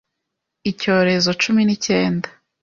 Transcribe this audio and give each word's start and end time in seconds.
Icyorezo 0.71 1.29
cumi 1.41 1.61
n,icyende 1.65 2.29